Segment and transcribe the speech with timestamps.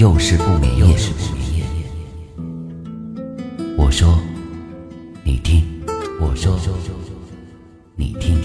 [0.00, 0.96] 又是不眠夜。
[3.76, 4.18] 我说，
[5.22, 5.62] 你听；
[6.18, 6.58] 我说，
[7.96, 8.40] 你听。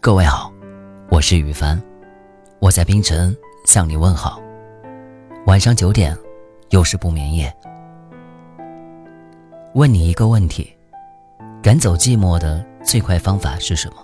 [0.00, 0.52] 各位好，
[1.10, 1.82] 我是雨凡，
[2.60, 4.40] 我在冰城向你问好。
[5.52, 6.16] 晚上九点，
[6.70, 7.54] 又是不眠夜。
[9.74, 10.74] 问你一个问题：
[11.62, 13.96] 赶走寂寞的最快方法是什么？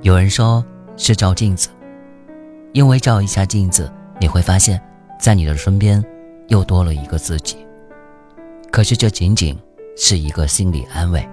[0.00, 0.64] 有人说
[0.96, 1.68] 是照镜子，
[2.72, 4.80] 因为照一下镜子，你会发现，
[5.20, 6.02] 在你的身边
[6.48, 7.58] 又多了一个自己。
[8.72, 9.54] 可是这仅仅
[9.98, 11.28] 是一个心理安慰，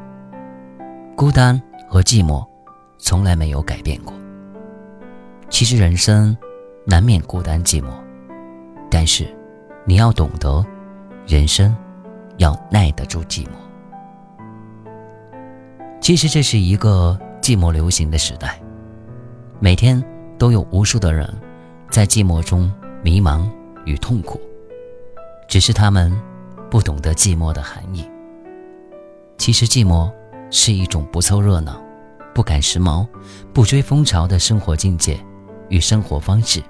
[1.15, 2.45] 孤单和寂寞。
[2.97, 4.13] 从来没有改变过。
[5.49, 6.35] 其实人生
[6.83, 7.93] 难免孤单寂寞，
[8.91, 9.25] 但是
[9.85, 10.63] 你要懂得，
[11.25, 11.75] 人生
[12.37, 13.49] 要耐得住寂寞。
[16.01, 18.61] 其实这是一个寂寞流行的时代，
[19.59, 20.03] 每天
[20.37, 21.27] 都有无数的人
[21.89, 23.49] 在寂寞中迷茫
[23.85, 24.39] 与痛苦，
[25.47, 26.11] 只是他们
[26.69, 28.05] 不懂得寂寞的含义。
[29.37, 30.11] 其实寂寞
[30.51, 31.81] 是一种不凑热闹。
[32.33, 33.05] 不赶时髦，
[33.51, 35.19] 不追风潮的生活境界
[35.67, 36.61] 与生活方式。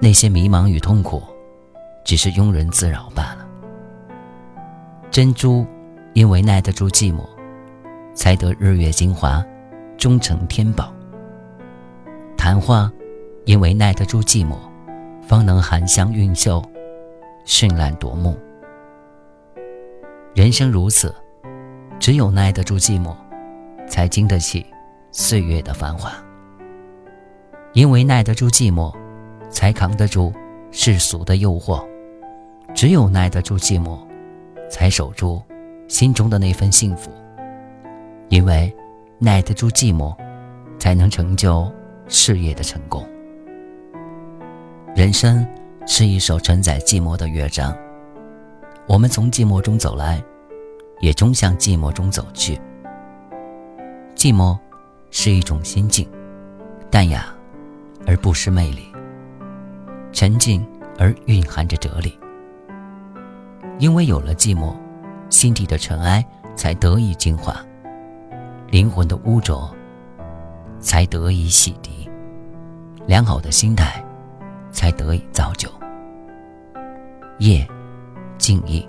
[0.00, 1.22] 那些迷茫与痛苦，
[2.04, 3.46] 只是庸人自扰罢了。
[5.10, 5.66] 珍珠
[6.12, 7.24] 因为耐得住寂寞，
[8.14, 9.44] 才得日月精华，
[9.96, 10.92] 终成天宝。
[12.36, 12.90] 昙花
[13.44, 14.56] 因为耐得住寂寞，
[15.26, 16.62] 方能含香蕴秀，
[17.46, 18.38] 绚烂夺目。
[20.34, 21.14] 人生如此，
[21.98, 23.14] 只有耐得住寂寞。
[23.88, 24.66] 才经得起
[25.12, 26.10] 岁月的繁华，
[27.72, 28.92] 因为耐得住寂寞，
[29.48, 30.32] 才扛得住
[30.70, 31.84] 世俗的诱惑。
[32.74, 33.98] 只有耐得住寂寞，
[34.68, 35.40] 才守住
[35.88, 37.10] 心中的那份幸福。
[38.28, 38.74] 因为
[39.18, 40.14] 耐得住寂寞，
[40.78, 41.70] 才能成就
[42.08, 43.06] 事业的成功。
[44.94, 45.46] 人生
[45.86, 47.74] 是一首承载寂寞的乐章，
[48.88, 50.22] 我们从寂寞中走来，
[51.00, 52.60] 也终向寂寞中走去。
[54.16, 54.58] 寂寞
[55.10, 56.08] 是一种心境，
[56.90, 57.32] 淡雅
[58.06, 58.85] 而不失魅力，
[60.16, 60.66] 沉静
[60.98, 62.18] 而蕴含着哲理。
[63.78, 64.74] 因为有了寂寞，
[65.28, 67.62] 心底的尘埃才得以净化，
[68.70, 69.70] 灵魂的污浊
[70.80, 72.08] 才得以洗涤，
[73.06, 74.02] 良好的心态
[74.70, 75.68] 才得以造就。
[77.36, 77.68] 夜，
[78.38, 78.88] 静谧，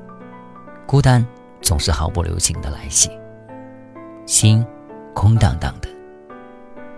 [0.85, 1.25] 孤单
[1.61, 3.11] 总是毫不留情的来袭，
[4.25, 4.65] 心。
[5.13, 5.89] 空荡荡的，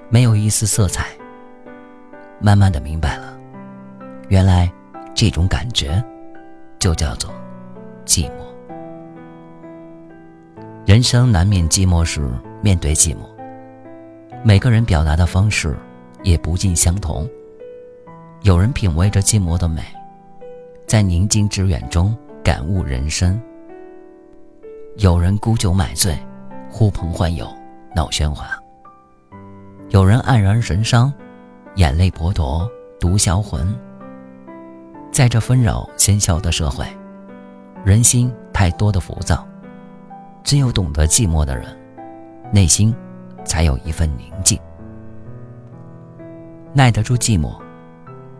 [0.09, 1.07] 没有一丝色彩。
[2.41, 3.28] 慢慢的明白了，
[4.29, 4.72] 原来
[5.16, 6.03] 这种感觉
[6.78, 7.31] 就叫做
[8.06, 8.31] 寂寞。
[10.85, 12.29] 人生难免寂寞时，
[12.62, 13.19] 面对寂寞，
[14.44, 15.75] 每个人表达的方式
[16.23, 17.28] 也不尽相同。
[18.44, 19.84] 有人品味着寂寞的美，
[20.88, 23.38] 在宁静致远中感悟人生；
[24.97, 26.17] 有人沽酒买醉，
[26.72, 27.47] 呼朋唤友。
[27.96, 28.47] 闹喧哗，
[29.90, 31.11] 有人黯然神伤，
[31.75, 32.69] 眼泪婆娑，
[33.00, 33.67] 独销魂。
[35.12, 36.86] 在这纷扰喧嚣的社会，
[37.84, 39.47] 人心太多的浮躁，
[40.44, 41.66] 只有懂得寂寞的人，
[42.52, 42.96] 内心
[43.44, 44.59] 才有一份宁静。
[46.74, 47.59] 耐得住寂寞，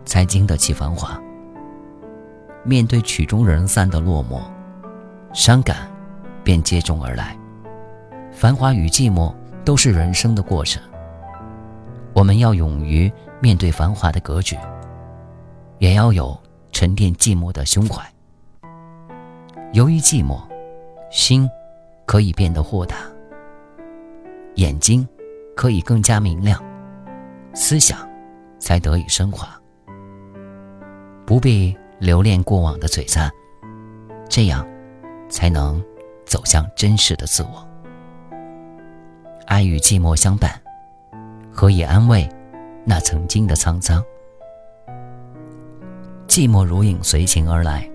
[0.04, 1.20] 才经得起繁华。
[2.64, 4.40] 面对曲终人散的落寞，
[5.32, 5.88] 伤感
[6.44, 7.36] 便接踵而来。
[8.32, 9.34] 繁华与寂寞。
[9.62, 10.82] 都是人生的过程，
[12.14, 14.56] 我们要勇于面对繁华的格局，
[15.78, 16.36] 也要有
[16.80, 18.02] 沉淀寂寞的胸怀。
[19.74, 20.40] 由于寂寞，
[21.10, 21.46] 心
[22.06, 22.96] 可以变得豁达，
[24.54, 25.06] 眼睛
[25.54, 26.58] 可以更加明亮，
[27.52, 28.08] 思想
[28.58, 29.46] 才得以升华。
[31.26, 33.30] 不必留恋过往的璀璨，
[34.26, 34.66] 这样
[35.28, 35.84] 才能
[36.24, 37.68] 走向真实的自我。
[39.44, 40.58] 爱与寂寞相伴，
[41.52, 42.26] 何以安慰
[42.86, 44.02] 那曾经的沧桑？
[46.30, 47.90] 寂寞如影随形而来，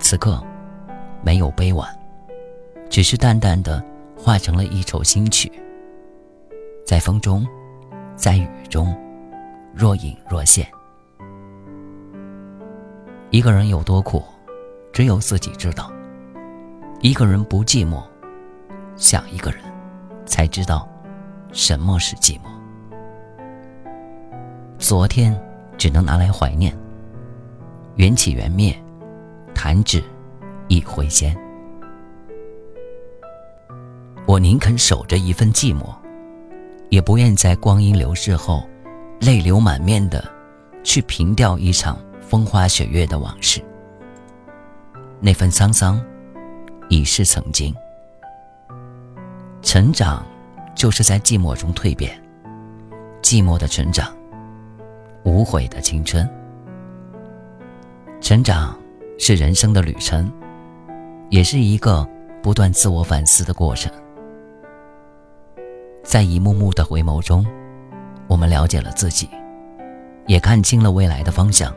[0.00, 0.42] 此刻，
[1.22, 1.88] 没有悲婉，
[2.90, 3.80] 只是淡淡的
[4.16, 5.48] 化成了一首新曲，
[6.84, 7.46] 在风中，
[8.16, 8.92] 在雨中，
[9.72, 10.66] 若隐若现。
[13.30, 14.24] 一个人有多苦，
[14.92, 15.88] 只有自己知道。
[17.00, 18.02] 一个人不寂寞，
[18.96, 19.60] 想一个人，
[20.26, 20.88] 才知道
[21.52, 23.86] 什么是寂寞。
[24.78, 25.40] 昨天
[25.78, 26.76] 只能拿来怀念，
[27.96, 28.74] 缘起缘灭，
[29.54, 30.02] 弹指
[30.68, 31.36] 一挥间。
[34.26, 35.94] 我宁肯守着一份寂寞，
[36.88, 38.62] 也不愿在光阴流逝后，
[39.20, 40.24] 泪流满面的
[40.82, 41.98] 去凭吊一场。
[42.22, 43.62] 风花雪月的往事，
[45.20, 46.02] 那份沧桑，
[46.88, 47.74] 已是曾经。
[49.60, 50.24] 成长，
[50.74, 52.18] 就是在寂寞中蜕变。
[53.20, 54.16] 寂寞的成长，
[55.24, 56.26] 无悔的青春。
[58.32, 58.74] 成长
[59.18, 60.32] 是人生的旅程，
[61.28, 62.08] 也是一个
[62.42, 63.92] 不断自我反思的过程。
[66.02, 67.44] 在一幕幕的回眸中，
[68.28, 69.28] 我们了解了自己，
[70.26, 71.76] 也看清了未来的方向。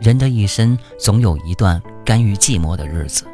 [0.00, 3.24] 人的一生总有一段甘于寂寞的日子，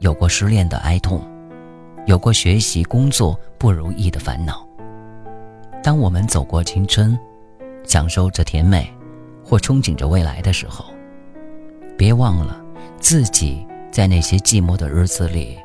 [0.00, 1.24] 有过失恋的哀痛，
[2.06, 4.66] 有过学习工作不如意的烦恼。
[5.80, 7.16] 当我们走过青春，
[7.84, 8.92] 享受着甜美，
[9.46, 10.86] 或憧憬着未来的时候，
[11.96, 12.60] 别忘了
[12.98, 15.56] 自己在那些寂寞的日子里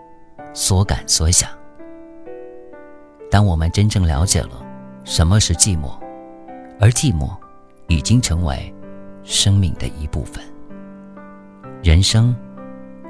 [0.54, 1.50] 所感所想。
[3.32, 4.64] 当我们真正了解了
[5.04, 5.92] 什么是寂寞，
[6.80, 7.36] 而寂寞
[7.88, 8.74] 已经成为。
[9.24, 10.44] 生命的一部分，
[11.84, 12.36] 人生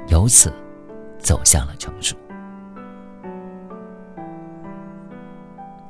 [0.08, 0.52] 由此
[1.18, 2.14] 走向了成熟。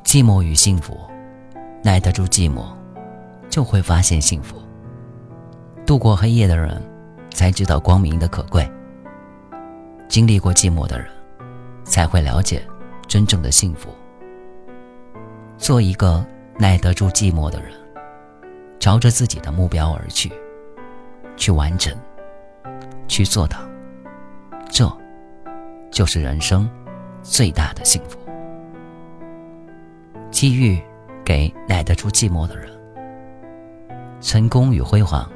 [0.04, 0.96] 寂寞与幸福，
[1.82, 2.66] 耐得住寂寞，
[3.50, 4.61] 就会发现幸福。
[5.92, 6.82] 度过黑夜的人，
[7.34, 8.66] 才知道光明的可贵。
[10.08, 11.06] 经历过寂寞的人，
[11.84, 12.66] 才会了解
[13.06, 13.90] 真正的幸福。
[15.58, 16.24] 做一个
[16.56, 17.70] 耐得住寂寞的人。
[18.80, 20.32] 朝着自己的目标而去，
[21.36, 21.94] 去完成，
[23.06, 23.58] 去做到，
[24.70, 24.90] 这，
[25.90, 26.66] 就是人生
[27.22, 28.18] 最大的幸福。
[30.30, 30.82] 机遇
[31.22, 32.70] 给耐得住寂寞的人，
[34.22, 35.30] 成功与辉煌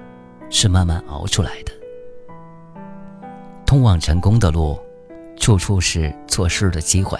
[0.50, 1.72] 是慢慢熬出来的。
[3.64, 4.78] 通往成功的路，
[5.36, 7.18] 处处是做事的机会。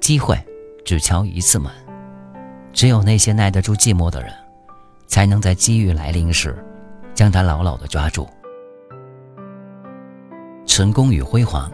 [0.00, 0.38] 机会
[0.84, 1.70] 只敲一次门，
[2.72, 4.32] 只有那些耐得住寂寞的人。
[5.06, 6.54] 才能在机遇来临时，
[7.14, 8.28] 将它牢牢的抓住。
[10.66, 11.72] 成功与辉煌，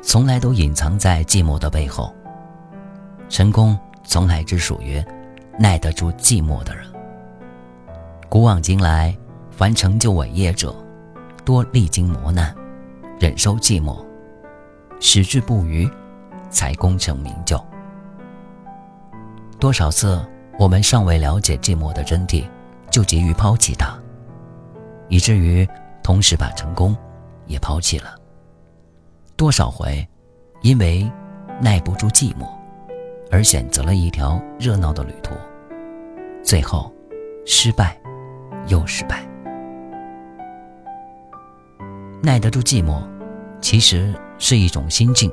[0.00, 2.12] 从来都隐藏在寂寞的背后。
[3.28, 5.04] 成功从来只属于
[5.58, 6.86] 耐得住寂寞的人。
[8.30, 9.14] 古往今来，
[9.60, 10.74] 凡成就伟业者，
[11.44, 12.56] 多历经磨难，
[13.18, 14.02] 忍受寂寞，
[15.00, 15.86] 矢志不渝，
[16.48, 17.62] 才功成名就。
[19.58, 20.18] 多少次，
[20.58, 22.42] 我们尚未了解寂寞的真谛。
[22.90, 23.94] 就急于抛弃它，
[25.08, 25.68] 以至于
[26.02, 26.96] 同时把成功
[27.46, 28.14] 也抛弃了。
[29.36, 30.08] 多少回，
[30.62, 31.06] 因为
[31.60, 32.48] 耐不住寂寞，
[33.30, 35.34] 而选择了一条热闹的旅途，
[36.42, 36.90] 最后
[37.44, 38.00] 失败
[38.66, 39.29] 又失败。
[42.22, 43.02] 耐得住寂寞，
[43.60, 45.32] 其实是一种心境，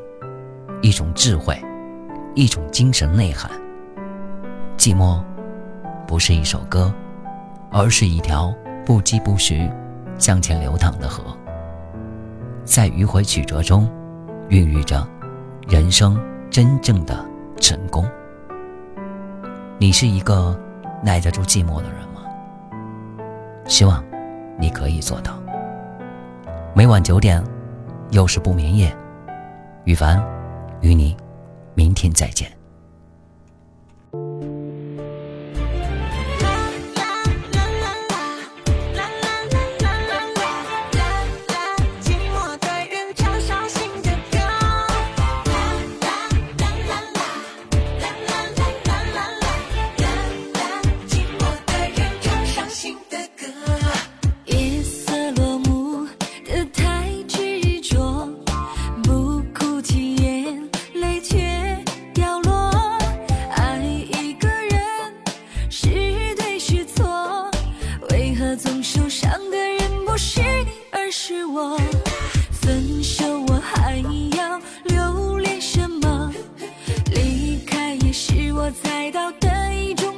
[0.81, 1.61] 一种智慧，
[2.35, 3.51] 一种精神内涵。
[4.77, 5.23] 寂寞
[6.07, 6.93] 不是一首歌。
[7.69, 9.69] 而是一条不疾不徐
[10.17, 11.21] 向前流淌的河，
[12.63, 13.91] 在迂回曲折中，
[14.47, 15.05] 孕育着
[15.67, 16.17] 人生
[16.49, 17.13] 真正的
[17.59, 18.09] 成功。
[19.77, 20.57] 你是一个
[21.03, 22.21] 耐得住寂寞的人吗？
[23.65, 24.01] 希望
[24.57, 25.37] 你可以做到。
[26.77, 27.43] 每晚九点，
[28.11, 28.95] 又是不眠夜，
[29.85, 30.23] 羽凡
[30.79, 31.17] 与你
[31.73, 32.56] 明天再见。
[79.47, 80.16] 的一种